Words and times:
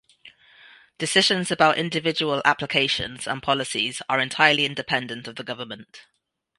Decisions 0.97 1.51
about 1.51 1.77
individual 1.77 2.41
applications 2.43 3.27
and 3.27 3.43
policies 3.43 4.01
are 4.09 4.19
entirely 4.19 4.65
independent 4.65 5.27
of 5.27 5.35
the 5.35 5.43
Government. 5.43 6.07